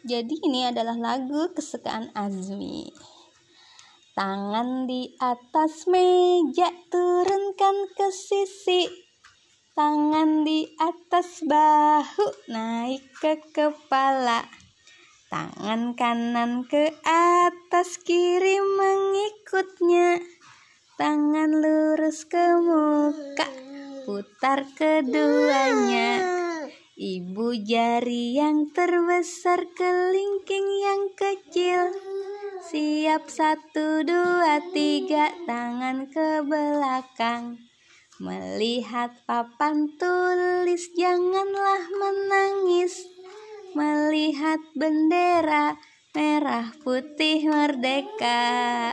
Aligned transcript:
Jadi 0.00 0.40
ini 0.48 0.64
adalah 0.64 0.96
lagu 0.96 1.52
kesukaan 1.52 2.08
Azmi. 2.16 2.88
Tangan 4.16 4.88
di 4.88 5.12
atas 5.20 5.84
meja 5.84 6.72
turunkan 6.88 7.76
ke 7.92 8.08
sisi. 8.08 8.88
Tangan 9.76 10.48
di 10.48 10.64
atas 10.80 11.44
bahu 11.44 12.48
naik 12.48 13.12
ke 13.20 13.44
kepala. 13.52 14.48
Tangan 15.28 15.92
kanan 15.92 16.64
ke 16.64 16.96
atas 17.04 18.00
kiri 18.00 18.56
mengikutnya. 18.56 20.16
Tangan 20.96 21.60
lurus 21.60 22.24
ke 22.24 22.56
muka, 22.56 23.48
putar 24.08 24.64
keduanya. 24.74 26.39
Ibu 27.00 27.64
jari 27.64 28.36
yang 28.36 28.76
terbesar 28.76 29.72
kelingking 29.72 30.68
yang 30.84 31.08
kecil. 31.16 31.96
Siap 32.68 33.24
satu 33.24 34.04
dua 34.04 34.60
tiga 34.76 35.32
tangan 35.48 36.12
ke 36.12 36.44
belakang. 36.44 37.56
Melihat 38.20 39.16
papan 39.24 39.96
tulis 39.96 40.92
janganlah 40.92 41.88
menangis. 41.88 43.08
Melihat 43.72 44.60
bendera 44.76 45.80
merah 46.12 46.68
putih 46.84 47.48
merdeka. 47.48 48.44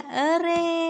Ore 0.07 0.86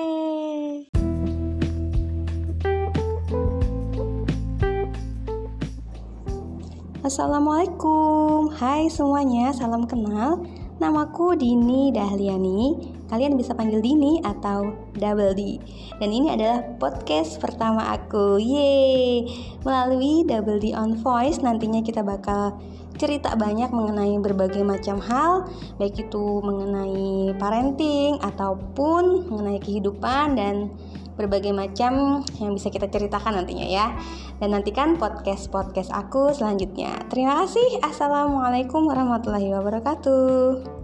Assalamualaikum. 7.05 8.49
Hai 8.57 8.89
semuanya, 8.89 9.53
salam 9.53 9.85
kenal. 9.85 10.41
Namaku 10.81 11.37
Dini 11.37 11.93
Dahliani. 11.93 12.73
Kalian 13.05 13.37
bisa 13.37 13.53
panggil 13.53 13.85
Dini 13.85 14.17
atau 14.25 14.73
Double 14.97 15.37
D. 15.37 15.61
Dan 16.01 16.09
ini 16.09 16.33
adalah 16.33 16.65
podcast 16.81 17.37
pertama 17.37 17.93
aku. 17.93 18.41
Yeay. 18.41 19.29
Melalui 19.61 20.25
Double 20.25 20.57
D 20.57 20.73
on 20.73 20.97
Voice 20.97 21.37
Nantinya 21.37 21.85
kita 21.85 22.01
bakal 22.01 22.57
cerita 22.97 23.37
banyak 23.37 23.69
mengenai 23.69 24.17
berbagai 24.17 24.65
macam 24.65 24.97
hal. 24.97 25.45
Baik 25.77 26.09
itu 26.09 26.41
mengenai 26.41 27.37
parenting 27.37 28.17
Ataupun 28.25 29.29
mengenai 29.29 29.61
kehidupan 29.61 30.33
dan 30.33 30.73
berbagai 31.17 31.51
macam 31.51 32.23
yang 32.37 32.53
bisa 32.53 32.69
kita 32.69 32.87
ceritakan 32.87 33.41
nantinya 33.41 33.65
ya. 33.65 33.97
Dan 34.37 34.53
nantikan 34.53 35.01
podcast-podcast 35.01 35.89
aku 35.89 36.31
selanjutnya. 36.31 36.93
Terima 37.09 37.41
kasih. 37.43 37.81
Assalamualaikum 37.81 38.85
warahmatullahi 38.85 39.49
wabarakatuh. 39.49 40.76